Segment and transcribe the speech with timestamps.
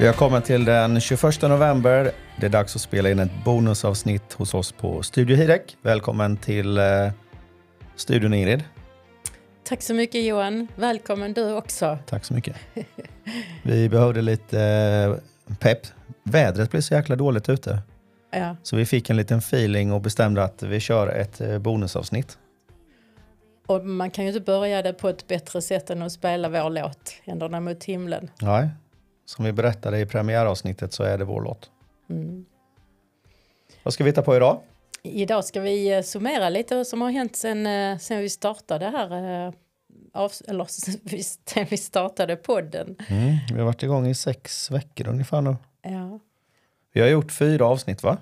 [0.00, 2.10] Vi har kommit till den 21 november.
[2.40, 5.76] Det är dags att spela in ett bonusavsnitt hos oss på Studio Hirek.
[5.82, 6.84] Välkommen till eh,
[7.96, 8.64] studion Ingrid.
[9.64, 10.68] Tack så mycket Johan.
[10.74, 11.98] Välkommen du också.
[12.06, 12.56] Tack så mycket.
[13.62, 15.80] Vi behövde lite eh, pepp.
[16.22, 17.78] Vädret blev så jäkla dåligt ute.
[18.30, 18.56] Ja.
[18.62, 22.38] Så vi fick en liten feeling och bestämde att vi kör ett eh, bonusavsnitt.
[23.66, 26.70] Och man kan ju inte börja det på ett bättre sätt än att spela vår
[26.70, 28.30] låt, Händerna mot himlen.
[28.40, 28.68] Nej,
[29.30, 31.70] som vi berättade i premiäravsnittet så är det vår låt.
[32.10, 32.44] Mm.
[33.82, 34.60] Vad ska vi hitta på idag?
[35.02, 38.84] Idag ska vi eh, summera lite vad som har hänt sen, eh, sen vi startade
[38.86, 39.52] här, eh,
[40.12, 40.64] av, eller
[41.50, 42.96] sen vi startade podden.
[43.08, 45.56] Mm, vi har varit igång i sex veckor ungefär nu.
[45.82, 46.18] Ja.
[46.92, 48.16] Vi har gjort fyra avsnitt va?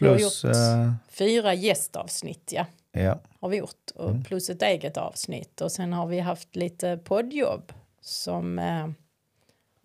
[0.00, 0.44] Vi har Plus...
[0.44, 3.18] gjort- eh, Fyra gästavsnitt, ja, ja.
[3.40, 3.90] har vi gjort.
[3.94, 4.24] Och Mm.
[4.24, 5.60] Plus ett eget avsnitt.
[5.60, 8.88] Och sen har vi haft lite poddjobb som eh,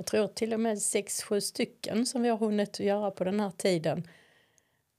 [0.03, 3.39] jag tror till och med sex, sju stycken som vi har hunnit göra på den
[3.39, 4.07] här tiden.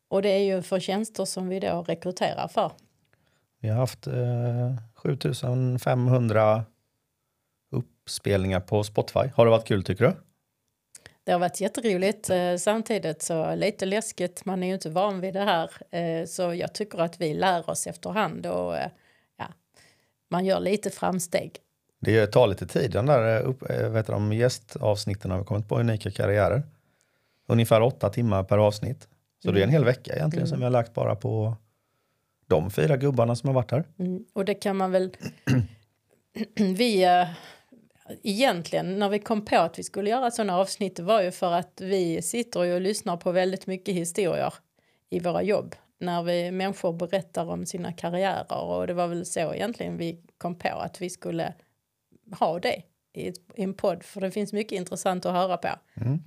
[0.09, 2.73] Och det är ju för tjänster som vi då rekryterar för.
[3.61, 6.65] Vi har haft eh, 7500
[7.71, 9.29] uppspelningar på Spotify.
[9.35, 10.13] Har det varit kul tycker du?
[11.25, 14.45] Det har varit jätteroligt eh, samtidigt så lite läskigt.
[14.45, 15.71] Man är ju inte van vid det här.
[15.91, 18.91] Eh, så jag tycker att vi lär oss efterhand och eh,
[19.37, 19.47] ja,
[20.31, 21.64] man gör lite framsteg.
[22.05, 22.91] Det tar lite tid.
[22.91, 26.63] Den där eh, upp, eh, vet du, de gästavsnitten har vi kommit på unika karriärer.
[27.47, 29.09] Ungefär åtta timmar per avsnitt.
[29.43, 31.57] Så det är en hel vecka egentligen som vi har lagt bara på
[32.47, 33.85] de fyra gubbarna som har varit här.
[33.99, 34.25] Mm.
[34.33, 35.17] Och det kan man väl...
[36.57, 37.05] vi...
[37.05, 37.29] eh,
[38.23, 41.81] egentligen, när vi kom på att vi skulle göra sådana avsnitt var ju för att
[41.81, 44.55] vi sitter och lyssnar på väldigt mycket historier
[45.11, 45.75] i våra jobb.
[45.99, 50.59] När vi, människor berättar om sina karriärer och det var väl så egentligen vi kom
[50.59, 51.55] på att vi skulle
[52.41, 55.69] ha det i, ett, i en podd för det finns mycket intressant att höra på.
[55.95, 56.23] Mm.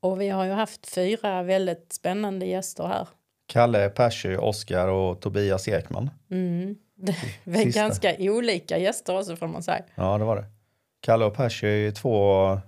[0.00, 3.08] Och vi har ju haft fyra väldigt spännande gäster här.
[3.46, 6.10] Kalle Persy, Oskar och Tobias Ekman.
[6.30, 6.76] Mm.
[7.44, 7.80] Det är Sista.
[7.80, 9.84] ganska olika gäster också får man säga.
[9.94, 10.44] Ja, det var det.
[11.00, 12.58] Kalle och Persy är ju två...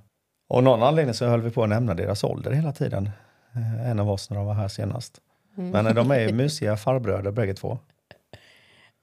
[0.49, 3.11] Och någon anledning så höll vi på att nämna deras ålder hela tiden.
[3.55, 5.21] Eh, En av oss när de var här senast.
[5.59, 5.71] Mm.
[5.71, 7.79] Men eh, de är ju mysiga farbröder bägge två.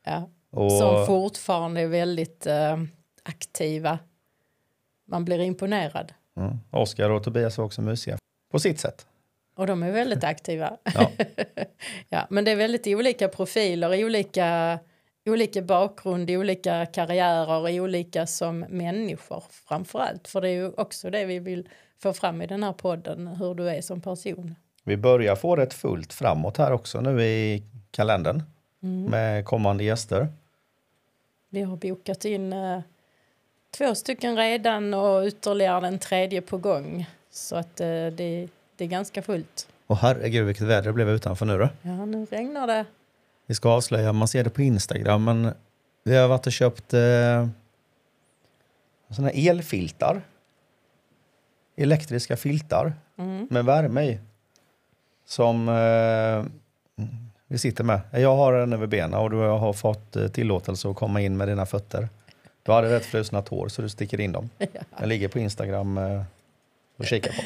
[0.06, 0.30] Ja.
[0.52, 2.78] Och, Som fortfarande är väldigt eh,
[3.24, 4.00] aktiva.
[5.06, 6.14] Man blir imponerad.
[6.38, 8.18] mm, Oskar och Tobias är också mysiga.
[8.52, 9.08] På sitt sätt.
[9.56, 10.78] Och de är väldigt aktiva.
[10.84, 11.12] Ja.
[12.10, 14.80] ja, men det är väldigt olika profiler, olika,
[15.26, 20.28] olika bakgrund, olika karriärer, olika som människor framför allt.
[20.28, 21.70] För det är ju också det vi vill
[22.02, 24.56] få fram i den här podden, hur du är som person.
[24.84, 28.44] Vi börjar få rätt fullt framåt här också nu i kalendern.
[28.84, 29.04] Mm.
[29.06, 30.28] Med kommande gäster.
[31.50, 32.80] Vi har bokat in eh,
[33.78, 37.06] två stycken redan och ytterligare den tredje på gång.
[37.32, 39.68] Så att eh, det, det är ganska fullt.
[39.88, 41.70] Och herregud vilket väder det blev utanför nu då.
[41.82, 42.86] Ja, nu regnar det.
[43.46, 45.54] Vi ska avslöja, man ser det på Instagram, men
[46.04, 47.48] vi har varit och köpt eh,
[49.10, 50.22] såna elfiltar.
[51.76, 53.48] Elektriska filtar Mm.
[53.50, 54.20] med värme i.
[55.26, 56.46] Som eh,
[57.48, 58.00] vi sitter med.
[58.12, 61.48] Jag har den över benen och du har fått eh, tillåtelse att komma in med
[61.48, 62.10] dina fötter.
[62.64, 64.50] Du hade rätt frusna tår så du sticker in dem.
[65.00, 66.22] Den ligger på Instagram eh,
[66.98, 67.42] och kika på.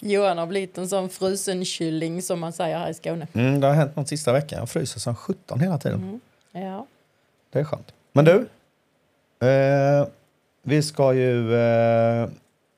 [0.06, 3.26] Johan har blivit en sån frusen kylling som man säger här i Skåne.
[3.32, 4.58] Mm, det har hänt något sista veckan.
[4.58, 6.20] Jag fryser som 17 hela tiden.
[6.52, 6.66] Mm.
[6.66, 6.86] Ja.
[7.50, 7.94] Det är skönt.
[8.12, 8.48] Men du,
[9.46, 10.06] eh,
[10.62, 12.28] vi ska ju eh,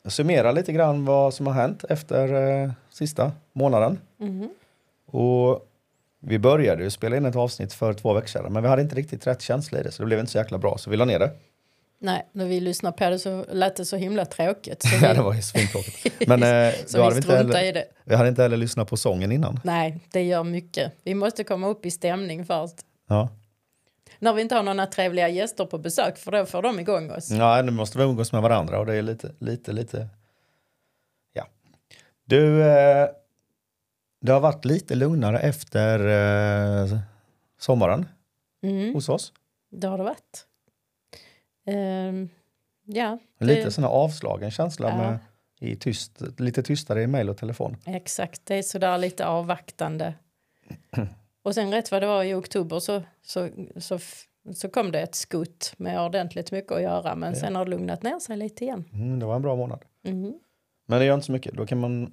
[0.09, 4.01] summera lite grann vad som har hänt efter eh, sista månaden.
[4.17, 4.49] Mhm.
[5.07, 5.67] Och
[6.21, 8.97] vi började ju spela in ett avsnitt för två veckor sedan, men vi hade inte
[8.97, 11.05] riktigt rätt känsla i det, så det blev inte så jäkla bra, så vi la
[11.05, 11.31] ner det.
[12.05, 14.83] Nej, när vi lyssnade på det så lät det så himla tråkigt.
[14.83, 16.29] Så vi, Ja, det var ju svintråkigt.
[16.29, 17.85] Men eh, så vi inte heller, i det.
[18.05, 19.61] vi hade inte heller lyssnat på sången innan.
[19.65, 20.93] Nej, det gör mycket.
[21.03, 22.75] Vi måste komma upp i stämning först.
[23.09, 23.29] Ja.
[24.19, 27.31] När vi inte har några trevliga gäster på besök, för då får de igång oss.
[27.31, 30.09] Ja, nu måste vi umgås med varandra och det är lite, lite, lite...
[31.33, 31.47] Ja.
[32.25, 33.09] Du, eh,
[34.21, 35.99] det har varit lite lugnare efter
[36.93, 36.99] eh,
[37.61, 38.09] sommaren
[38.63, 39.33] Mm, hos oss.
[39.71, 40.47] det har det varit.
[41.67, 42.29] Ehm,
[42.85, 44.97] ja, Lite det, sån här avslagen känsla Ja.
[44.97, 45.19] med
[45.61, 47.77] i tyst, lite tystare i mejl och telefon.
[47.87, 48.47] exakt.
[48.47, 50.15] Det är sådär lite avvaktande.
[51.43, 53.99] Och sen rätt vad det var i oktober så, så, så,
[54.55, 57.15] så kom det ett skutt med ordentligt mycket att göra.
[57.15, 57.41] Men Ja.
[57.41, 58.85] sen har det lugnat ner sig lite igen.
[58.93, 59.85] Mm, det var en bra månad.
[60.03, 60.41] Mhm.
[60.87, 61.55] Men det gör inte så mycket.
[61.55, 62.13] Då kan man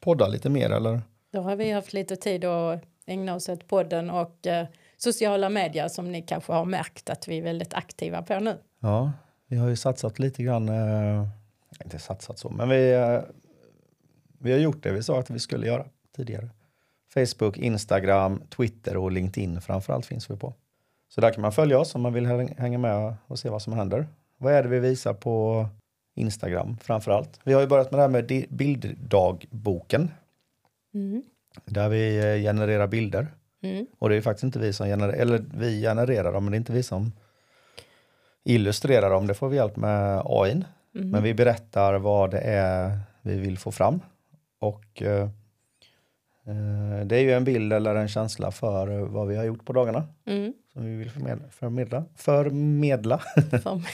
[0.00, 1.00] podda lite mer eller?
[1.32, 4.66] Då har vi haft lite tid att ägna oss åt podden och eh,
[5.12, 8.58] sociala medier som ni kanske har märkt att vi är väldigt aktiva på nu.
[8.80, 9.12] Ja,
[9.46, 11.28] vi har ju satsat lite grann eh,
[11.84, 13.20] inte satsat så, men vi, eh,
[14.38, 15.84] vi har gjort det vi sa att vi skulle göra
[16.16, 16.48] tidigare.
[17.14, 20.54] Facebook, Instagram, Twitter och LinkedIn framförallt finns vi på.
[21.08, 22.26] Så där kan man följa oss om man vill
[22.58, 24.06] hänga med och se vad som händer.
[24.38, 25.66] Vad är det vi visar på
[26.14, 27.40] Instagram framförallt?
[27.44, 30.10] Vi har ju börjat med det här med bilddagboken.
[30.94, 31.22] Mm.
[31.64, 33.26] Där vi eh, genererar bilder.
[33.72, 33.86] Mm.
[33.98, 36.58] Och det är faktiskt inte vi som genererar, eller vi genererar dem, men det är
[36.58, 37.12] inte vi som
[38.44, 39.26] illustrerar dem.
[39.26, 40.50] Det får vi hjälp med AI.
[40.52, 41.10] Mm.
[41.10, 44.00] Men vi berättar vad det är vi vill få fram.
[44.58, 45.28] Och eh,
[46.46, 49.72] eh, det är ju en bild eller en känsla för vad vi har gjort på
[49.72, 50.04] dagarna.
[50.26, 50.52] Mm.
[50.72, 51.48] Som vi vill förmedla.
[51.50, 52.04] Förmedla.
[52.16, 53.18] Förmedla.
[53.18, 53.20] Förmedla,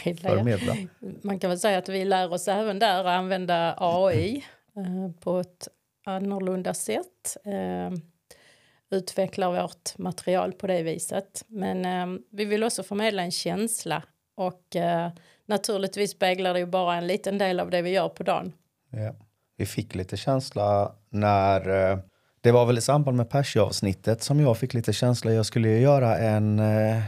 [0.23, 0.37] ja.
[0.37, 0.77] förmedla.
[1.23, 4.45] Man kan väl säga att vi lär oss även där att använda AI
[4.77, 5.69] eh, på ett
[6.05, 7.37] annorlunda sätt.
[7.45, 7.99] Eh,
[8.93, 11.45] utvecklar vårt material på det viset.
[11.49, 14.03] Men eh, vi vill också förmedla en känsla
[14.35, 15.11] och eh,
[15.47, 18.53] naturligtvis speglar det ju bara en liten del av det vi gör på dagen.
[18.91, 19.15] Ja.
[19.57, 21.99] Vi fick lite känsla när eh,
[22.41, 25.33] det var väl i samband med Percy-avsnittet som jag fick lite känsla.
[25.33, 26.59] Jag skulle ju göra en...
[26.59, 27.03] Eh,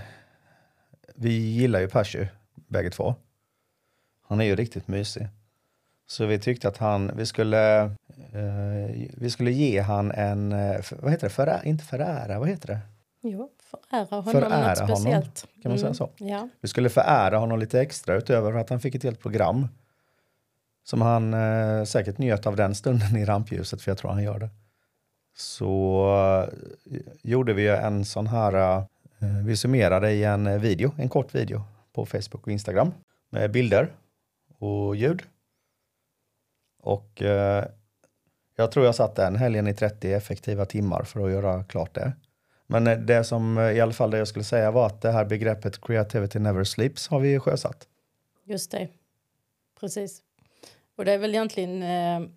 [1.14, 3.14] vi gillar ju Percy bägge två.
[4.28, 5.28] Han är ju riktigt mysig.
[6.06, 7.90] Så vi tyckte att han, vi skulle,
[9.16, 12.78] vi skulle ge han en, eh, vad heter det, Förä, inte förära, vad heter det?
[13.22, 15.46] Jo, förära honom Förära något honom, speciellt.
[15.62, 16.10] Kan man säga så?
[16.16, 16.48] Ja.
[16.60, 19.68] Vi skulle förära honom lite extra utöver att han fick ett helt program.
[20.84, 24.38] Som han eh, säkert njöt av den stunden i rampljuset, för jag tror han gör
[24.38, 24.50] det.
[25.36, 26.48] Så
[26.90, 28.84] eh, gjorde vi en sån här, eh,
[29.44, 32.92] vi summerade i en video, en kort video på Facebook och Instagram
[33.30, 33.88] med bilder
[34.58, 35.22] och ljud.
[36.82, 37.64] Och eh,
[38.56, 42.12] jag tror jag satt den helgen i 30 effektiva timmar för att göra klart det.
[42.66, 45.10] Men eh, det som eh, i alla fall det jag skulle säga var att det
[45.10, 47.88] här begreppet creativity never sleeps har vi sjösatt.
[48.44, 48.88] Just det.
[49.80, 50.22] Precis.
[50.96, 52.28] Och det är väl egentligen eh,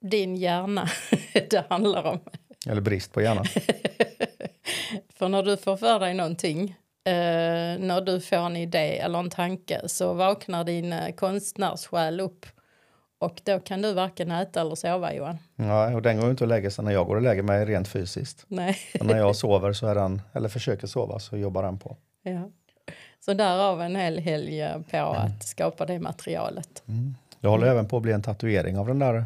[0.00, 0.88] din hjärna
[1.32, 2.20] det handlar om.
[2.66, 3.44] Eller brist på hjärna.
[5.14, 9.30] för när du får för dig någonting, eh, när du får en idé eller en
[9.30, 12.46] tanke så vaknar din eh, konstnärssjäl upp.
[13.24, 15.38] Och då kan du varken äta eller sova Johan.
[15.56, 17.64] Ja, och den går ju inte att lägga sig när jag går och lägger mig
[17.64, 18.44] rent fysiskt.
[18.48, 18.76] Nej.
[19.00, 21.96] Och när jag sover så är den, eller försöker sova så jobbar den på.
[22.22, 22.50] ja.
[23.20, 26.82] Så därav en hel helg eh, på att skapa det materialet.
[27.40, 29.24] Det håller även på att bli en tatuering av den där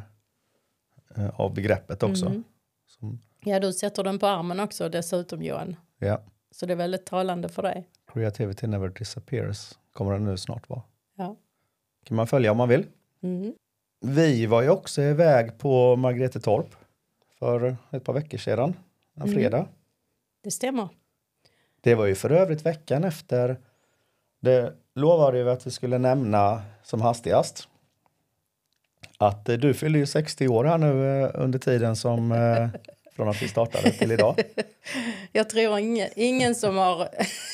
[1.17, 2.27] eh, av begreppet också.
[2.27, 2.45] Mm.
[2.87, 5.77] Som, Ja, du sätter den på armen också dessutom Johan.
[5.99, 7.89] ja, Så det är väldigt talande för dig.
[8.13, 10.83] creativity never disappears kommer den nu snart vara.
[11.17, 11.37] Ja.
[12.05, 12.87] kan man följa om man vill.
[13.23, 13.55] Mm.
[14.01, 16.67] Vi var ju också iväg på Margretetorp
[17.39, 18.75] för ett par veckor sedan,
[19.15, 19.35] en Mm.
[19.35, 19.67] fredag.
[20.45, 20.89] Det stämmer.
[21.81, 23.57] Det var ju för övrigt veckan efter.
[24.41, 27.69] Det lovade ju att vi skulle nämna som hastigast.
[29.19, 32.69] Att eh, du fyller ju 60 år här nu eh, under tiden som eh,
[33.19, 34.43] från att vi startade till idag.
[35.33, 37.09] Jag tror ingen, ingen som har...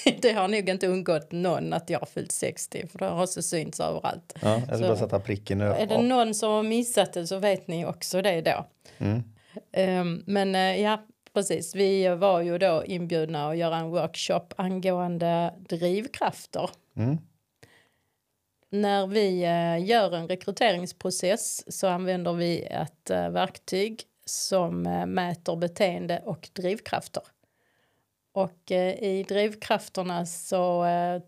[0.23, 3.42] Det har nog inte undgått någon att jag har fyllt 60 för det har också
[3.42, 4.35] synts överallt.
[4.42, 5.64] Ja, jag ska Så- bara sätta pricken nu.
[5.64, 8.66] Är det någon som har missat det så vet ni också det då.
[8.99, 9.23] Mm.
[9.73, 11.02] Ehm, men eh, ja,
[11.35, 11.75] precis.
[11.75, 16.71] Vi var ju då inbjudna att göra en workshop angående drivkrafter.
[16.97, 17.18] Mm.
[18.71, 25.56] När vi eh, gör en rekryteringsprocess så använder vi ett eh, verktyg som eh, mäter
[25.56, 27.22] beteende och drivkrafter.
[28.32, 31.22] Och eh, i drivkrafterna så, eh,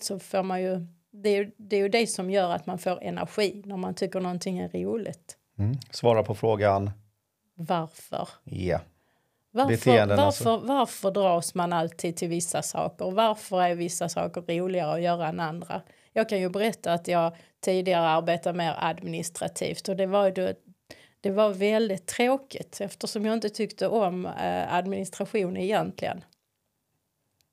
[0.00, 3.02] så får man ju det, är, det är ju det som gör att man får
[3.02, 5.36] energi när man tycker någonting är roligt.
[5.58, 5.76] Mm.
[5.90, 6.90] Svara på frågan.
[7.54, 8.28] Varför?
[8.44, 8.80] Ja.
[9.50, 10.66] Varför, Beteenden, varför, alltså.
[10.66, 13.10] varför dras man alltid till vissa saker?
[13.10, 15.82] Varför är vissa saker roligare att göra än andra?
[16.12, 20.54] Jag kan ju berätta att jag tidigare arbetade mer administrativt och det var, ju
[21.24, 26.24] det var väldigt tråkigt eftersom jag inte tyckte om eh, administration egentligen.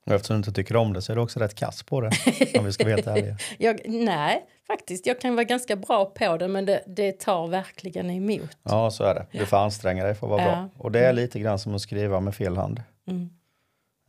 [0.05, 2.11] Och eftersom du inte tycker om det så är du också rätt kass på det.
[2.59, 3.37] om vi ska vara helt ärliga.
[3.57, 8.09] Jag, nej, faktiskt, jag kan vara ganska bra på det men det, det tar verkligen
[8.09, 8.57] emot.
[8.63, 9.25] Ja, så är det.
[9.39, 10.47] Du får anstränga dig för att vara Ja.
[10.51, 10.69] bra.
[10.77, 12.81] Och det är lite grann som att skriva med fel hand.
[13.07, 13.29] Mm.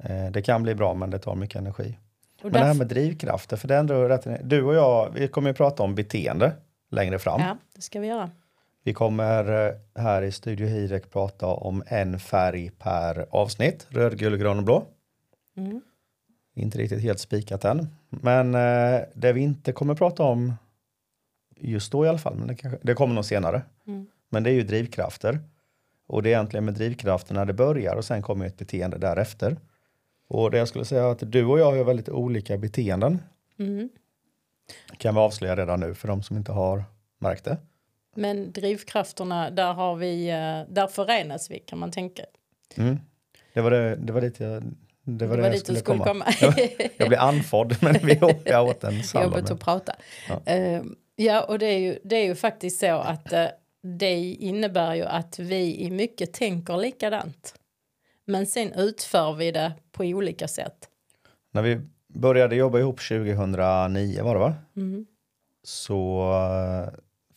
[0.04, 1.99] Eh, Det kan bli bra men det tar mycket energi.
[2.38, 5.50] Och Men det här med drivkrafter, för det ändå rätt, du och jag, vi kommer
[5.50, 6.52] ju prata om beteende
[6.90, 7.40] längre fram.
[7.40, 8.31] ja, det ska vi göra.
[8.84, 14.36] Vi kommer eh, här i Studio Hirek prata om en färg per avsnitt, röd, gul,
[14.36, 14.86] grön och blå.
[15.56, 15.80] Mm.
[16.54, 17.88] Inte riktigt helt spikat än.
[18.08, 20.54] Men eh, det vi inte kommer prata om
[21.56, 23.62] just då i alla fall, men det, kanske, det kommer nog senare.
[23.86, 24.06] Mm.
[24.28, 25.40] Men det är ju drivkrafter.
[26.06, 29.56] Och det är egentligen med drivkrafterna det börjar och sen kommer ett beteende därefter.
[30.28, 33.22] Och det jag skulle säga är att du och jag har väldigt olika beteenden.
[33.58, 33.88] Mm.
[34.98, 36.84] Kan vi avslöja redan nu för de som inte har
[37.18, 37.56] märkt det.
[38.14, 42.23] Men drivkrafterna, där, har vi, eh, där förenas vi kan man tänka.
[42.76, 42.99] Mm.
[43.54, 44.62] Det var det, det var dit jag,
[45.04, 46.25] det var det jag dit du skulle skulle komma.
[46.40, 46.54] komma.
[46.97, 49.42] Jag blev andfådd men vi jag åt en sallad.
[49.42, 49.97] Med- att prata.
[50.28, 50.52] Ja.
[50.52, 50.83] Eh,
[51.16, 53.47] ja, och det är, ju, det är ju faktiskt så att eh,
[53.83, 57.54] det innebär ju att vi i mycket tänker likadant.
[58.25, 60.88] Men sen utför vi det på olika sätt.
[61.50, 64.54] När vi började jobba ihop 2009 var det va?
[64.76, 65.07] Mm.
[65.62, 66.23] Så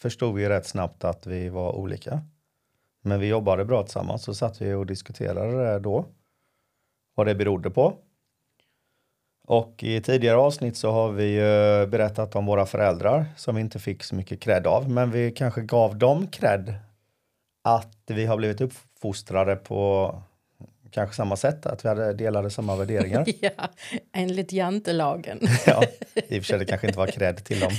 [0.06, 2.22] förstod vi rätt snabbt att vi var olika.
[3.02, 6.06] Men vi jobbade bra tillsammans så satt vi och diskuterade det då.
[7.16, 7.94] Vad det berodde på.
[9.48, 13.80] Och i tidigare avsnitt så har vi ju berättat om våra föräldrar som vi inte
[13.80, 14.90] fick så mycket cred av.
[14.90, 16.74] Men vi kanske gav dem cred
[17.64, 20.12] att vi har blivit uppfostrade på
[20.92, 23.26] kanske samma sätt, att vi hade delade samma värderingar.
[23.42, 23.70] Ja,
[24.14, 25.40] enligt jantelagen.
[25.66, 25.84] ja,
[26.28, 27.72] I och för sig det kanske inte var cred till dem.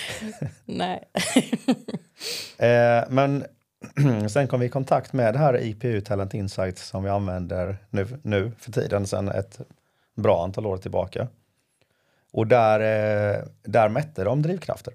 [0.64, 1.04] Nej.
[2.58, 3.44] Eh, men
[4.28, 8.06] sen kom vi i kontakt med det här IPU Talent Insights som vi använder nu,
[8.22, 9.60] nu för tiden, sedan ett
[10.14, 11.28] bra antal år tillbaka.
[12.32, 14.94] Och där, eh, där mätte de drivkrafter.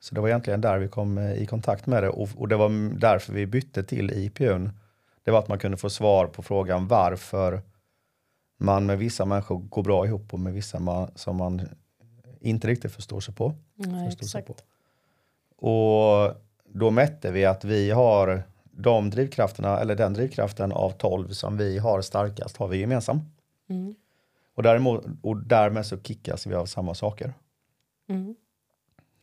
[0.00, 2.56] Så det var egentligen där vi kom eh, i kontakt med det och, och det
[2.56, 4.72] var därför vi bytte till IPUn.
[5.24, 7.62] Det var att man kunde få svar på frågan varför
[8.58, 11.68] man med vissa människor går bra ihop och med vissa man, som man
[12.44, 13.54] inte riktigt förstår sig på.
[13.74, 14.54] Nej, förstår sig på.
[15.66, 16.34] Och
[16.64, 21.78] då mätte vi att vi har de drivkrafterna, eller den drivkraften av 12 som vi
[21.78, 23.20] har starkast har vi gemensam.
[23.68, 23.94] Mm.
[24.54, 27.34] Och, däremot, och därmed så kickas vi av samma saker.
[28.08, 28.34] Mm.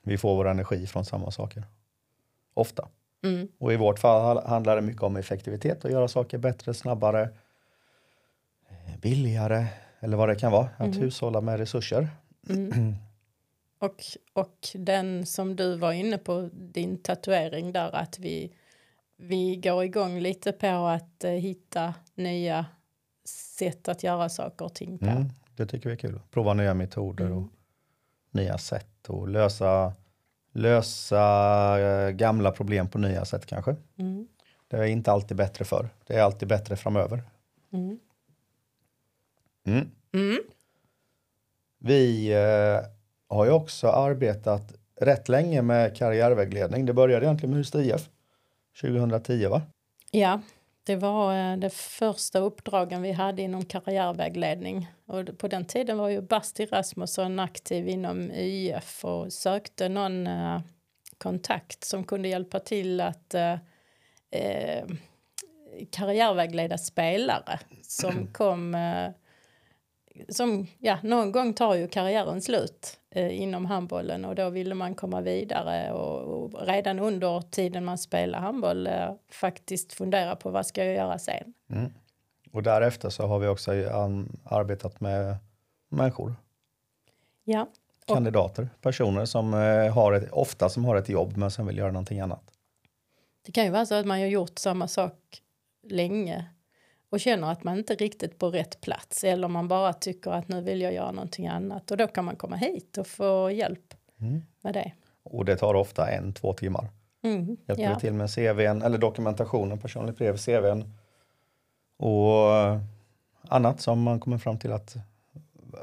[0.04, 1.64] Vi får vår energi från samma saker.
[2.54, 2.88] Ofta.
[3.24, 3.48] Mm.
[3.58, 7.22] Och i vårt fall handlar det mycket om effektivitet och göra saker bättre, snabbare,
[8.70, 9.66] eh, billigare
[10.00, 10.70] eller vad det kan vara.
[10.78, 12.10] Att hushålla med resurser.
[13.82, 18.54] Och, och den som du var inne på, din tatuering där, att vi,
[19.18, 22.66] vi går igång lite på att eh, hitta nya
[23.26, 25.06] sätt att göra saker och ting på.
[25.06, 26.20] Mm, det tycker vi är kul.
[26.32, 27.38] Prova nya metoder och
[28.34, 28.46] Mm.
[28.46, 29.94] nya sätt och lösa,
[30.52, 33.76] lösa eh, gamla problem på nya sätt kanske.
[33.98, 34.28] Mm.
[34.68, 35.90] Det är inte alltid bättre för.
[36.08, 37.24] Det är alltid bättre framöver.
[37.74, 38.00] Mm.
[39.66, 39.92] Mm.
[40.14, 40.38] Mm.
[41.78, 42.80] Vi eh,
[43.32, 46.86] har ju också arbetat rätt länge med karriärvägledning.
[46.86, 48.10] Det började egentligen med Hust IF
[48.82, 49.62] 2010 va?
[50.12, 50.42] Ja,
[50.84, 54.88] det var eh, det första uppdragen vi hade inom karriärvägledning.
[55.06, 60.60] Och på den tiden var ju Basti Rasmusson aktiv inom YF och sökte någon eh,
[61.18, 63.54] kontakt som kunde hjälpa till att eh,
[64.32, 64.86] eh,
[65.92, 69.10] karriärvägleda spelare som kom eh,
[70.30, 74.96] som, ja, någon gång tar ju karriären slut eh, inom handbollen och då ville man
[74.96, 80.66] komma vidare och, och redan under tiden man spelar handboll eh, faktiskt fundera på vad
[80.66, 81.54] ska jag göra sen.
[81.70, 81.94] Mm.
[82.52, 85.36] Och därefter så har vi också an, arbetat med
[85.90, 86.36] människor,
[87.44, 87.68] Ja,
[88.08, 91.78] Och- kandidater, personer som eh, har ett, ofta som har ett jobb men som vill
[91.78, 92.44] göra någonting annat.
[93.46, 95.42] det kan ju vara så att man har gjort samma sak
[95.88, 96.46] länge
[97.12, 100.62] och känner att man inte riktigt på rätt plats eller man bara tycker att nu
[100.62, 104.42] vill jag göra någonting annat och då kan man komma hit och få hjälp Mm.
[104.62, 104.92] med det.
[105.24, 106.90] Och det tar ofta en, två timmar.
[107.24, 108.00] Mm, Hjälper ja.
[108.00, 110.94] till med CVn eller dokumentationen, personligt brev, CVn
[111.98, 112.80] och eh,
[113.48, 114.96] annat som man kommer fram till att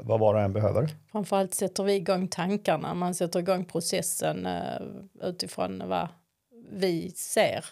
[0.01, 0.89] vad var och en behöver.
[1.11, 4.81] Framförallt sätter vi igång tankarna, man sätter igång processen eh,
[5.21, 6.07] utifrån vad
[6.71, 7.65] vi ser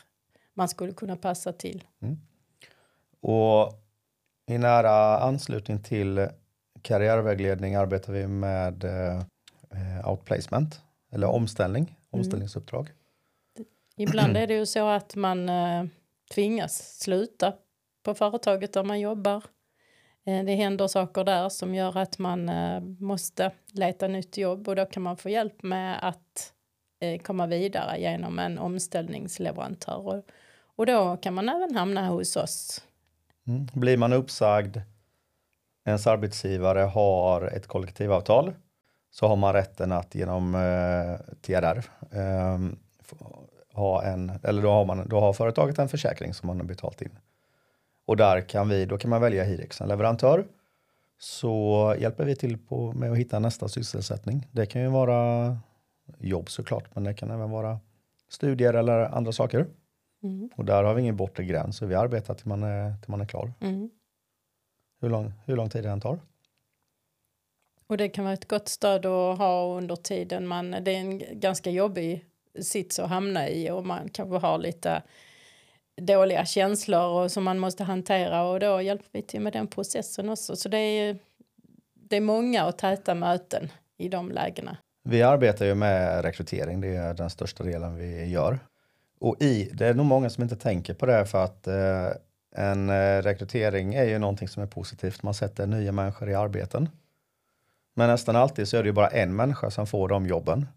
[0.54, 1.84] man skulle kunna passa till.
[3.28, 3.74] Och
[4.48, 6.28] i nära anslutning till
[6.82, 10.82] karriärvägledning arbetar vi med eh, outplacement
[11.12, 12.90] eller omställning, omställningsuppdrag.
[13.98, 15.86] Ibland är det ju så att man eh,
[16.34, 17.54] tvingas sluta
[18.04, 19.44] på företaget där man jobbar.
[20.26, 24.76] Eh, det händer saker där som gör att man eh, måste leta nytt jobb och
[24.76, 26.54] då kan man få hjälp med att
[27.00, 30.08] eh, komma vidare genom en omställningsleverantör.
[30.08, 30.24] Och,
[30.76, 32.84] och då kan man även hamna hos oss.
[33.48, 33.68] Mm.
[33.74, 34.77] Blir man uppsagd,
[35.86, 38.54] ens arbetsgivare har ett kollektivavtal
[39.12, 42.60] så har man rätten att genom eh, TRR eh,
[43.74, 47.01] ha en, eller då har, man, då har företaget en försäkring som man har betalt
[47.01, 47.20] in.
[48.06, 50.46] Och där kan vi, då kan man välja Hirex, en leverantör.
[51.20, 54.48] Så hjälper vi till på, med att hitta nästa sysselsättning.
[54.51, 55.58] Det kan ju vara
[56.18, 57.80] jobb såklart, men det kan även vara
[58.30, 59.66] studier eller andra saker.
[60.24, 60.50] Mm.
[60.56, 63.22] Och där har vi ingen bortre gräns, så vi arbetar till man är, till man
[63.22, 63.54] är klar.
[63.62, 63.90] Mm.
[65.02, 66.20] Hur lång, hur lång tid det än tar.
[67.88, 71.40] Och det kan vara ett gott stöd att ha under tiden man, det är en
[71.40, 72.26] ganska jobbig
[72.62, 75.04] sits att hamna i och man kanske har lite
[76.02, 80.30] dåliga känslor och som man måste hantera och då hjälper vi till med den processen
[80.30, 80.56] också.
[80.56, 81.18] Så det är,
[81.94, 84.78] det är många och täta möten i de lägena.
[85.04, 88.60] Vi arbetar ju med rekrytering, det är den största delen vi gör.
[89.19, 92.10] Och i, det är nog många som inte tänker på det för att eh,
[92.56, 95.23] en eh, rekrytering är ju någonting som är positivt.
[95.23, 96.89] Man sätter nya människor i arbeten.
[97.95, 100.67] Men nästan alltid så är det ju bara en människa som får de jobben.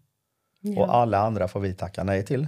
[0.61, 0.81] Ja.
[0.81, 2.47] Och alla andra får vi tacka nej till.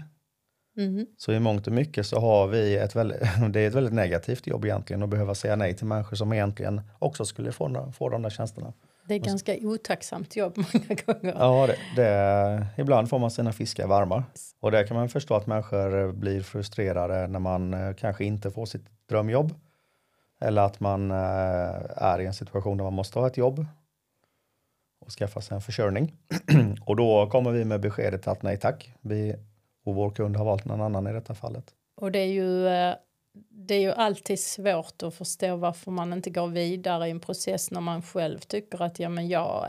[0.76, 1.06] Mhm.
[1.18, 4.48] Så i mångt och mycket så har vi ett väldigt, det är ett väldigt negativt
[4.48, 8.22] jobb egentligen att behöva säga nej till människor som egentligen också skulle få, få de
[8.22, 8.74] där tjänsterna.
[9.08, 11.36] Det är ganska otacksamt jobb många gånger.
[11.40, 14.24] Ja, det, det, ibland får man sina fiskar varma.
[14.60, 18.66] Och där kan man förstå att människor blir frustrerade när man eh, kanske inte får
[18.66, 19.54] sitt drömjobb.
[20.42, 21.18] Eller att man eh,
[21.96, 23.66] är i en situation där man måste ha ett jobb
[25.06, 26.14] och skaffa sig en försörjning.
[26.86, 29.36] och då kommer vi med beskedet att nej tack, vi
[29.86, 31.66] och vår kund har valt någon annan i detta fallet.
[31.96, 32.96] Och det är ju eh,
[33.50, 37.72] det är ju alltid svårt att förstå varför man inte går vidare i en process
[37.72, 39.68] när man själv tycker att ja, men jag,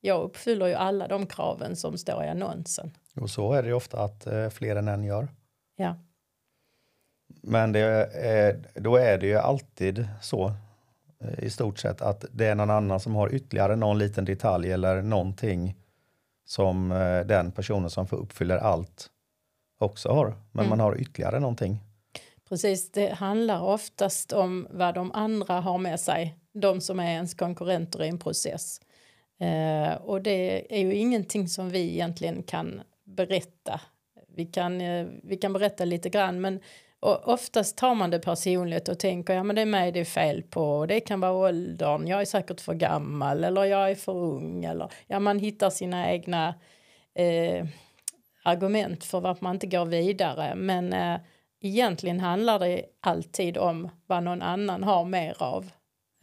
[0.00, 2.90] jag uppfyller ju alla de kraven som står i annonsen.
[3.16, 5.28] Och så är det ju ofta att eh, fler än en gör.
[5.76, 5.96] Ja,
[7.42, 7.80] Men det
[8.14, 10.52] är, då är det ju alltid så
[11.20, 14.72] eh, i stort sett att det är någon annan som har ytterligare någon liten detalj
[14.72, 15.76] eller någonting
[16.44, 19.10] som eh, den personen som får uppfyller allt
[19.78, 20.26] också har.
[20.52, 20.68] Men Mm.
[20.68, 21.78] man har ytterligare någonting
[22.50, 22.92] precis.
[22.92, 28.02] Det handlar oftast om vad de andra har med sig, de som är ens konkurrenter
[28.04, 28.80] i en process.
[29.40, 33.80] Eh, och det är ju ingenting som vi egentligen kan berätta.
[34.36, 36.60] Vi kan, eh, vi kan berätta lite grann, men
[37.00, 40.04] och oftast tar man det personligt och tänker ja men det är mig det är
[40.04, 40.86] fel på.
[40.86, 44.64] Det kan vara åldern, jag är säkert för gammal eller jag är för ung.
[44.64, 46.54] Eller, ja, man hittar sina egna
[47.14, 47.66] eh,
[48.42, 50.54] argument för varför man inte går vidare.
[50.54, 51.20] Men eh,
[51.60, 55.70] egentligen handlar det alltid om vad någon annan har mer av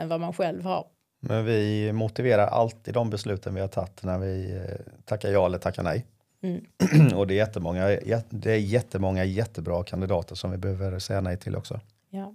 [0.01, 0.85] än vad man själv har.
[1.19, 5.57] Men vi motiverar alltid de besluten vi har tagit när vi eh, tackar ja eller
[5.57, 6.05] tackar nej.
[6.43, 6.65] Mm.
[7.15, 11.37] Och det är jättemånga, jät- det är jättemånga jättebra kandidater som vi behöver säga nej
[11.37, 11.79] till också.
[12.09, 12.33] Ja.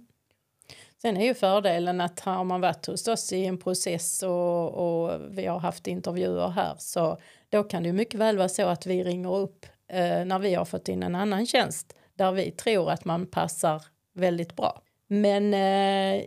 [1.01, 5.21] Sen är ju fördelen att har man varit hos oss i en process och, och
[5.29, 7.17] vi har haft intervjuer här så
[7.49, 10.65] då kan det mycket väl vara så att vi ringer upp eh, när vi har
[10.65, 14.81] fått in en annan tjänst där vi tror att man passar väldigt bra.
[15.07, 16.25] Men eh,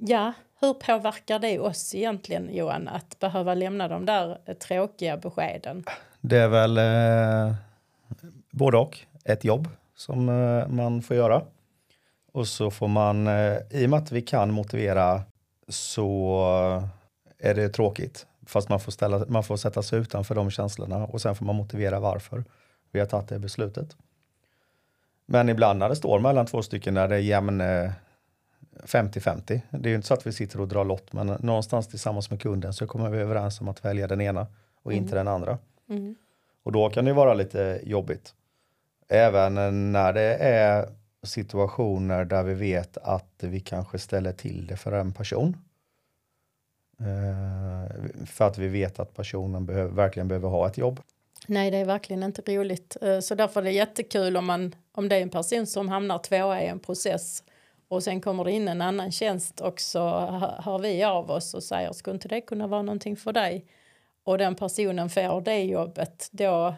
[0.00, 5.84] ja, hur påverkar det oss egentligen Johan att behöva lämna de där eh, tråkiga beskeden?
[6.20, 7.54] Det är väl eh,
[8.50, 8.98] både och.
[9.24, 11.42] Ett jobb som eh, man får göra.
[12.32, 15.22] Och så får man, eh, i och med att vi kan motivera
[15.68, 16.42] så
[17.38, 18.26] är det tråkigt.
[18.46, 21.56] Fast man får, ställa, man får sätta sig utanför de känslorna och sen får man
[21.56, 22.44] motivera varför
[22.92, 23.96] vi har tagit det beslutet.
[25.26, 27.90] Men ibland när det står mellan två stycken där det är jämn eh,
[28.82, 29.60] 50-50.
[29.70, 32.40] Det är ju inte så att vi sitter och drar lott men någonstans tillsammans med
[32.40, 34.46] kunden så kommer vi överens om att välja den ena
[34.82, 35.58] och inte den andra.
[35.88, 36.14] Mm.
[36.62, 38.34] Och då kan det vara lite jobbigt.
[39.08, 40.88] Även när det är
[41.22, 45.56] situationer där vi vet att vi kanske ställer till det för en person.
[46.98, 51.00] Eh, för att vi vet att personen behöver, verkligen behöver ha ett jobb.
[51.46, 52.96] Nej, det är verkligen inte roligt.
[53.02, 56.18] Eh, så därför är det jättekul om, man, om det är en person som hamnar
[56.18, 57.42] tvåa i en process
[57.88, 60.08] och sen kommer det in en annan tjänst och så
[60.58, 63.66] hör vi av oss och säger skulle inte det kunna vara någonting för dig?
[64.24, 66.74] Och den personen får det jobbet, då,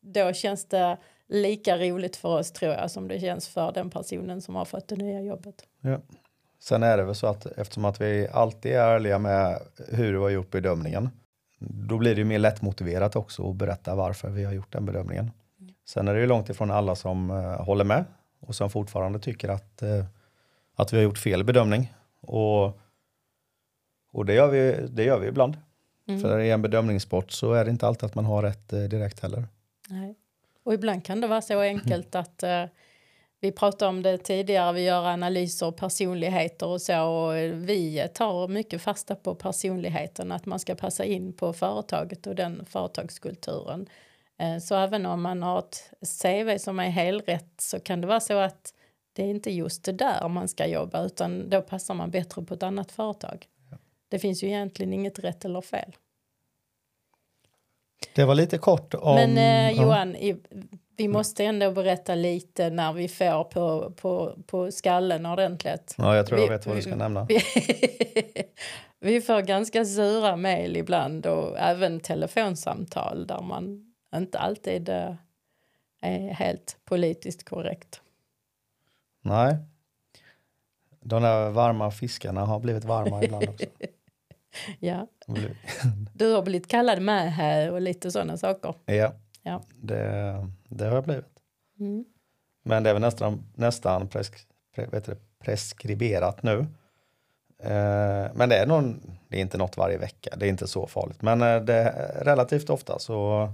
[0.00, 4.42] då känns det lika roligt för oss tror jag som det känns för den personen
[4.42, 5.64] som har fått det nya jobbet.
[5.80, 6.00] Ja.
[6.60, 10.18] Sen är det väl så att eftersom att vi alltid är ärliga med hur vi
[10.18, 11.10] har gjort bedömningen.
[11.58, 15.30] Då blir det ju mer lättmotiverat också att berätta varför vi har gjort den bedömningen.
[15.84, 18.04] Sen är det ju långt ifrån alla som eh, håller med
[18.40, 20.04] och som fortfarande tycker att, eh,
[20.74, 21.94] att vi har gjort fel bedömning.
[22.20, 22.78] Och,
[24.12, 25.56] och det, gör vi, det gör vi ibland.
[26.08, 26.20] Mm.
[26.20, 29.20] För i en bedömningssport så är det inte alltid att man har rätt eh, direkt
[29.20, 29.48] heller.
[29.88, 30.14] Nej.
[30.62, 32.64] Och ibland kan det vara så enkelt att eh,
[33.40, 37.34] vi pratade om det tidigare, vi gör analyser och personligheter och så och
[37.68, 42.64] vi tar mycket fasta på personligheten, att man ska passa in på företaget och den
[42.64, 43.88] företagskulturen.
[44.38, 45.90] Eh, så även om man har ett
[46.22, 48.74] CV som är helrätt så kan det vara så att
[49.12, 52.54] det är inte just det där man ska jobba utan då passar man bättre på
[52.54, 53.46] ett annat företag.
[54.08, 55.96] Det finns ju egentligen inget rätt eller fel.
[58.14, 59.14] Det var lite kort om...
[59.14, 59.82] Men eh, ja.
[59.82, 60.36] Johan, i,
[60.96, 65.94] vi måste ändå berätta lite när vi får på, på, på skallen ordentligt.
[65.98, 67.24] Ja, jag tror jag vi- vet vad du ska nämna.
[67.24, 67.40] Vi,
[69.00, 75.14] Vi får ganska sura mejl ibland och även telefonsamtal där man inte alltid eh,
[76.02, 78.00] är helt politiskt korrekt.
[79.22, 79.56] Nej.
[81.00, 83.66] De där varma fiskarna har blivit varma ibland också.
[84.80, 85.06] Ja,
[86.14, 88.74] du har blivit kallad med här och lite sådana saker.
[88.86, 89.12] ja,
[89.46, 89.62] Ja.
[89.80, 91.24] det, det har jag blivit.
[91.80, 92.04] Mm.
[92.62, 96.58] Men det är väl nästan, nästan presk, pre, det, preskriberat nu.
[97.58, 100.86] Eh, men det är, någon, det är inte något varje vecka, det är inte så
[100.86, 101.22] farligt.
[101.22, 103.48] Men eh, det relativt ofta så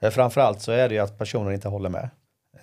[0.00, 2.10] eh, framförallt så är det ju att personer inte håller med.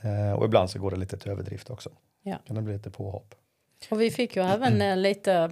[0.01, 1.89] Eh, och ibland så går det lite till överdrift också.
[2.23, 2.37] Ja.
[2.47, 3.35] Kan det bli lite påhopp.
[3.91, 5.51] Och vi fick ju även eh, lite...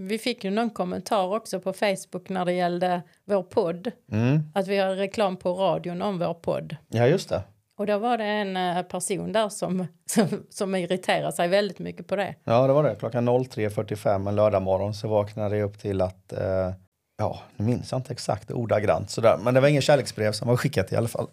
[0.00, 3.90] Vi fick ju någon kommentar också på Facebook när det gällde vår podd.
[4.12, 4.42] Mm.
[4.54, 6.76] Att vi har reklam på radion om vår podd.
[6.88, 7.42] Ja just det.
[7.78, 12.06] Och då var det en eh, person där som, som, som irriterade sig väldigt mycket
[12.06, 12.34] på det.
[12.44, 12.94] Ja det var det.
[12.94, 16.72] Klockan 03.45 en lördag morgon så vaknade jag upp till att eh,
[17.20, 19.38] Ja, nu minns jag inte exakt ordagrant sådär.
[19.42, 21.26] Men det var ingen kärleksbrev som var skickat i alla fall.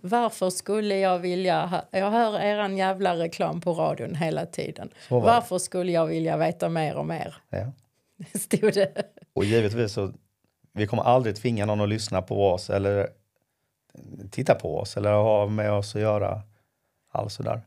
[0.00, 1.66] Varför skulle jag vilja...
[1.66, 4.90] Ha, jag hör eran jävla reklam på radion hela tiden.
[5.08, 7.34] Varför skulle jag vilja veta mer och mer?
[7.50, 7.72] Ja.
[8.34, 8.92] Stod det.
[9.32, 10.12] Och givetvis så,
[10.72, 13.08] vi kommer aldrig tvinga någon att lyssna på oss eller
[14.30, 16.42] titta på oss eller ha med oss att göra
[17.12, 17.62] alls sådär.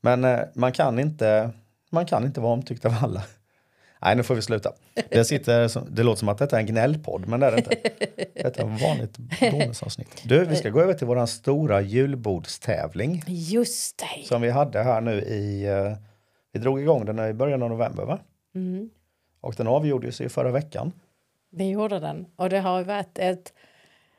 [0.00, 1.50] Men eh, man kan inte,
[1.90, 3.22] man kan inte vara omtyckt av alla.
[4.02, 4.72] Nej, nu får vi sluta.
[5.08, 7.76] Det, sitter, det låter som att detta är en gnällpodd, men det är det inte.
[8.34, 10.22] Detta är ett vanligt bonusavsnitt.
[10.24, 14.26] Du, vi ska gå över till våran stora julbordstävling Just det.
[14.26, 15.92] som vi hade här nu i, eh,
[16.52, 18.18] vi drog igång den i början av november va?
[18.54, 18.90] Mm.
[19.46, 20.92] Och den avgjordes ju förra veckan.
[21.50, 22.26] Vi gjorde den.
[22.36, 23.52] Och det har varit ett...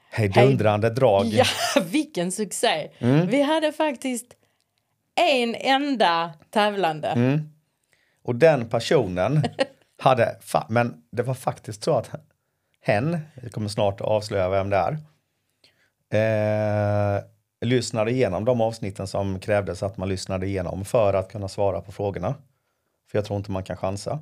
[0.10, 1.26] Hejdundrande drag.
[1.26, 1.46] Ja,
[1.82, 2.90] vilken succé!
[3.00, 3.28] Mm.
[3.28, 4.26] Vi hade faktiskt
[5.16, 7.08] en enda tävlande.
[7.08, 7.50] Mm.
[8.24, 9.44] Och den personen
[10.00, 10.36] hade,
[10.70, 12.10] men det var faktiskt så att
[12.82, 14.98] hen, vi kommer snart att avslöja vem det
[16.10, 17.24] är, eh,
[17.62, 21.92] lyssnade igenom de avsnitten som krävdes att man lyssnade igenom för att kunna svara på
[21.92, 22.36] frågorna.
[23.12, 24.20] För jag tror inte man kan chansa.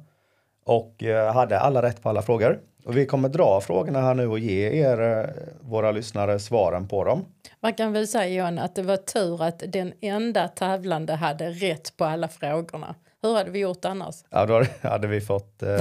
[0.66, 2.60] Och eh, hade alla rätt på alla frågor.
[2.86, 5.26] Och vi kommer dra frågorna här nu och ge er, eh,
[5.62, 7.26] våra lyssnare, svaren på dem.
[7.60, 11.98] Man kan väl säga John att det var tur att den enda tävlande hade rätt
[11.98, 12.96] på alla frågorna.
[13.22, 14.16] Hur hade vi gjort annars?
[14.30, 15.80] Ja, då hade vi fått eh,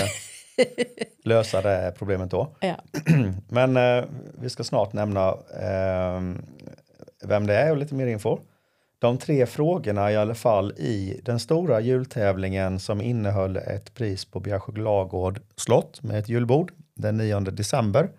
[1.24, 2.48] lösa det problemet då.
[2.60, 2.74] Ja.
[3.48, 4.04] Men eh,
[4.40, 5.28] vi ska snart nämna
[5.60, 6.20] eh,
[7.24, 8.38] vem det är och lite mer info.
[9.04, 14.40] De tre frågorna i alla fall i den stora jultävlingen som innehöll ett pris på
[14.40, 18.10] Bjärsjö Lagård slott med ett julbord den 9 december.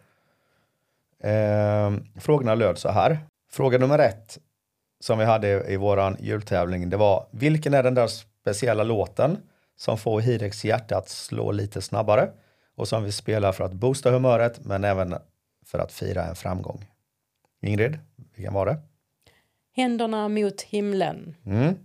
[1.24, 3.20] Eh, frågorna löd så här.
[3.52, 4.40] Fråga nummer ett
[5.00, 9.38] som vi hade i våran jultävling det var vilken är den där speciella låten
[9.78, 12.30] som får Hirex hjärta att slå lite snabbare
[12.76, 15.16] och som vi spelar för att boosta humöret men även
[15.66, 16.86] för att fira en framgång.
[17.62, 18.00] Ingrid,
[18.36, 18.78] vilken var det?
[19.76, 21.36] Händerna mot himlen.
[21.46, 21.76] Mm.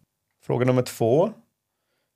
[0.42, 1.32] Fråga nummer två.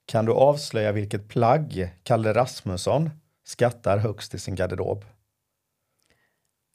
[0.07, 3.11] Kan du avslöja vilket plagg Kalle Rasmusson
[3.45, 5.05] skattar högst i sin garderob?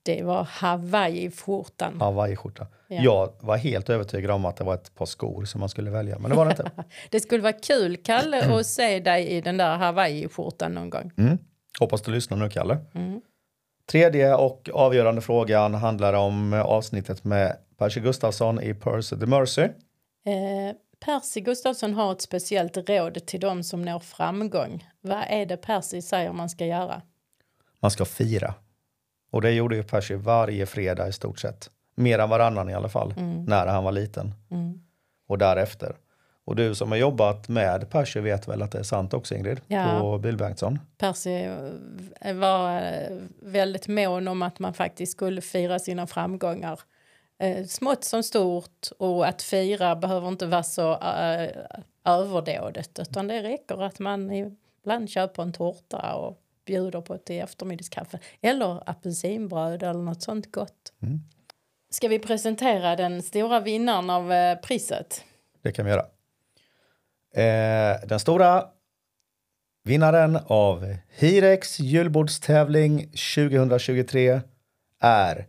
[0.04, 2.02] Det var Hawaii-skjortan.
[2.02, 2.68] Hawaii-skjorta.
[2.88, 3.02] Ja.
[3.04, 6.20] Jag var helt övertygad om att det var ett par skor som man skulle välja,
[6.20, 6.72] men det var det inte.
[7.10, 11.12] Det skulle vara kul, Kalle, att se dig i den där Hawaii-skjortan någon gång.
[11.18, 11.38] Mm.
[11.80, 12.78] Hoppas du lyssnar nu, Kalle.
[12.94, 13.22] Mm.
[13.92, 19.62] Tredje och avgörande frågan handlar om avsnittet med Percy Gustafsson i Percy the Mercy.
[19.62, 24.88] Eh, Percy Gustafsson har ett speciellt råd till de som når framgång.
[25.02, 27.02] Vad är det Percy säger man ska göra?
[27.80, 28.54] Man ska fira.
[29.32, 31.70] Och det gjorde ju Percy varje fredag i stort sett.
[31.96, 33.14] Mer än varannan i alla fall,
[33.48, 34.34] när han var liten.
[34.52, 34.82] Mm.
[35.28, 35.96] Och därefter.
[36.46, 39.62] Och du som har jobbat med Percy vet väl att det är sant också Ingrid?
[39.68, 40.00] Ja.
[40.00, 40.80] På Bill Bengtsson.
[40.98, 41.32] Percy
[42.22, 46.80] eh, var eh, väldigt mån om att man faktiskt skulle fira sina framgångar.
[47.40, 51.50] Eh, smått som stort och att fira behöver inte vara så eh,
[52.06, 58.20] överdådigt utan det räcker att man ibland köper en tårta och bjuder på ett eftermiddagskaffe
[58.42, 60.94] eller apelsinbröd eller något sånt gott.
[61.02, 61.20] Mm.
[61.90, 65.24] Ska vi presentera den stora vinnaren av eh, priset?
[65.62, 66.06] Det kan vi göra.
[67.34, 68.66] Eh, den stora
[69.84, 73.00] vinnaren av Hirex julbordstävling
[73.36, 74.42] 2023
[75.00, 75.48] är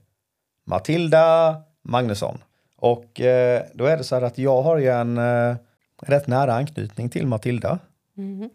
[0.66, 2.38] Matilda Magnusson.
[2.77, 5.57] Och eh, då är det så här att jag har ju en eh,
[6.03, 7.79] rätt nära anknytning till Matilda.
[8.14, 8.51] Mhm.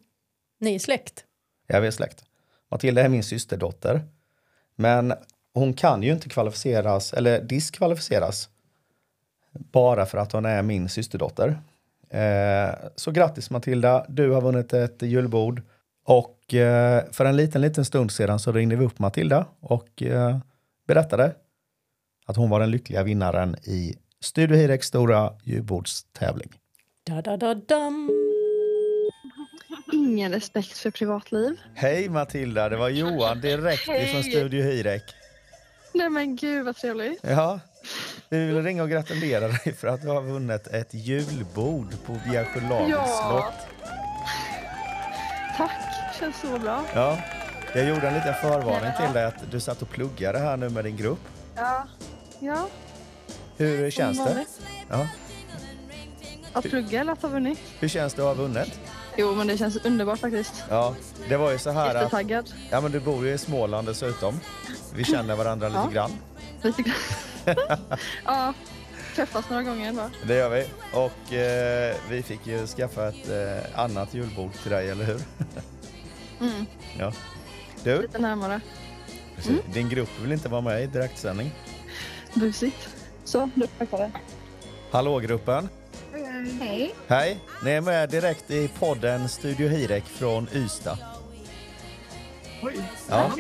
[0.59, 1.25] Ni är släkt.
[1.67, 2.23] Jag är släkt.
[2.71, 4.01] Matilda är min systerdotter.
[4.75, 5.13] Men
[5.53, 8.49] hon kan ju inte kvalificeras eller diskvalificeras
[9.51, 11.59] bara för att hon är min systerdotter.
[12.09, 15.61] Eh, så grattis Matilda, du har vunnit ett julbord
[16.03, 20.38] Och eh, för en liten, liten stund sedan så ringde vi upp Matilda och eh,
[20.88, 21.33] berättade
[22.25, 26.49] att hon var den lyckliga vinnaren i Studio Hirex stora julbordstävling.
[27.07, 28.11] Da, da, da, dam.
[29.93, 31.57] Ingen respekt för privatliv.
[31.75, 34.03] Hej Matilda, det var Johan direkt Hej.
[34.03, 35.03] ifrån Studio Hirek.
[35.93, 37.19] Nej men gud vad trevligt.
[37.23, 37.59] Ja,
[38.29, 42.89] vi vill ringa och gratulera dig för att du har vunnit ett julbord på Bjärsjölagens
[42.91, 43.05] Ja.
[43.29, 43.67] slott.
[45.57, 45.71] Tack,
[46.19, 46.85] känns så bra.
[46.95, 47.17] Ja,
[47.75, 50.83] jag gjorde en liten förvarning till dig att du satt och pluggade här nu med
[50.85, 51.19] din grupp.
[51.55, 51.88] Ja.
[52.39, 52.67] Ja,
[53.57, 54.45] Hur känns det?
[54.89, 55.07] Ja.
[56.53, 57.59] Att plugga eller att ha vunnit?
[57.79, 58.79] Hur känns det att ha vunnit?
[59.17, 60.63] Jo men det känns underbart faktiskt.
[60.69, 60.95] Ja,
[61.29, 64.39] det var ju så här att ja, men du bor ju i Småland dessutom.
[64.95, 65.89] Vi känner varandra lite Ja.
[65.89, 66.11] grann.
[66.61, 66.95] Lite grann.
[68.25, 68.53] ja,
[69.15, 70.09] träffats några gånger ändå.
[70.27, 70.67] Det gör vi.
[70.93, 75.21] Och eh, vi fick ju skaffa ett eh, annat julbord till dig, eller hur?
[76.41, 76.65] Mm,
[76.99, 77.11] Ja.
[77.83, 78.61] Du, lite närmare.
[79.73, 81.51] din grupp vill inte vara med i direktsändning.
[82.35, 82.89] Busigt.
[83.23, 84.11] Så, du packar det.
[84.91, 85.69] Hallå gruppen!
[86.59, 86.95] Hej.
[87.07, 87.39] Hej!
[87.63, 90.97] Ni är med direkt i podden Studio Hirek från Ystad.
[93.09, 93.31] Ja.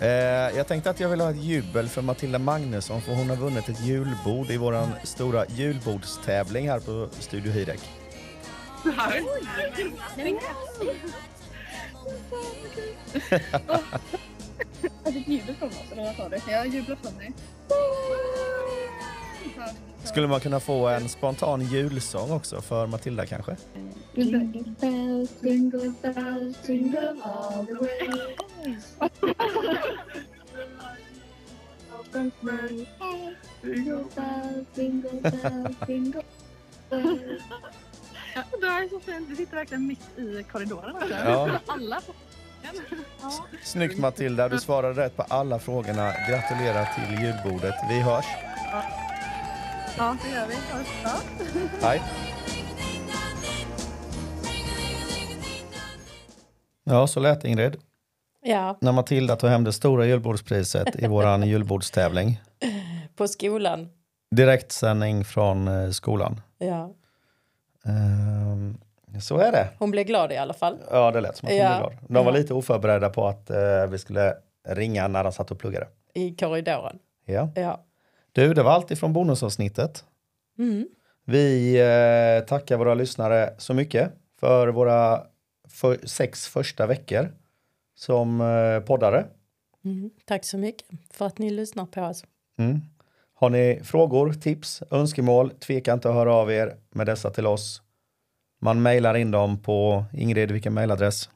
[0.00, 0.08] Eh,
[0.56, 3.68] jag tänkte att jag vill ha ett jubel för Matilda Magnusson för hon har vunnit
[3.68, 7.80] ett julbord i våran stora julbordstävling här på Studio Hirek.
[15.04, 16.38] Jag fick jubel från oss, eller vad sa du?
[16.52, 17.32] Jag jublar från dig.
[20.04, 23.56] Skulle man kunna få en spontan julsång också för Matilda kanske?
[24.14, 28.08] Jingle bells, jingle bells, jingle all the way.
[33.62, 36.22] Jingle bells, jingle bells, jingle
[36.90, 37.42] bells.
[38.34, 39.28] Ja, det är så fint.
[39.28, 40.96] Du sitter verkligen mitt i korridoren.
[40.96, 41.08] Också.
[41.08, 41.50] Ja.
[41.66, 42.00] Alla
[43.64, 46.12] Snyggt Matilda, du svarade rätt på alla frågorna.
[46.28, 47.74] Gratulerar till julbordet.
[47.88, 48.24] Vi hörs.
[49.98, 50.54] Ja, det gör vi.
[51.04, 51.10] Ja.
[51.82, 52.02] Hej.
[56.84, 57.76] Ja, så lät Ingrid.
[58.44, 62.40] Ja, När Matilda tog hem det stora julbordspriset i våran julbordstävling.
[63.16, 63.88] på skolan.
[64.30, 66.40] Direktsändning från eh, skolan.
[66.58, 66.90] Ja.
[67.86, 68.78] Ehm,
[69.20, 69.68] så är det.
[69.78, 70.78] Hon blev glad i alla fall.
[70.90, 71.68] Ja, det lät som att hon Ja.
[71.78, 72.08] blev glad.
[72.08, 72.38] De var Ja.
[72.38, 74.34] lite oförberedda på att eh, vi skulle
[74.68, 75.86] ringa när de satt och pluggade.
[76.14, 76.98] I korridoren.
[77.26, 77.48] Ja.
[77.54, 77.84] Ja.
[78.32, 80.04] Du, det var allt ifrån bonusavsnittet.
[80.58, 80.88] Mm.
[81.24, 85.22] Vi eh, tackar våra lyssnare så mycket för våra
[85.68, 87.28] för, sex första veckor
[87.94, 89.24] som eh, poddare.
[89.84, 90.10] Mm.
[90.24, 92.24] Tack så mycket för att ni lyssnar på oss.
[92.58, 92.80] Mm.
[93.34, 97.82] Har ni frågor, tips, önskemål, tveka inte att höra av er med dessa till oss.
[98.64, 101.30] Man mejlar in dem på Ingrid, vilken mejladress?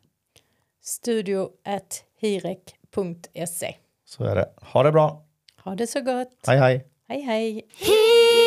[0.82, 3.76] Studio at hirek.se.
[4.04, 4.48] Så är det.
[4.56, 5.24] Ha det bra.
[5.64, 6.28] Ha det så gott.
[6.46, 6.86] Hej hej.
[7.08, 7.52] Hej hej.
[7.78, 8.45] Hej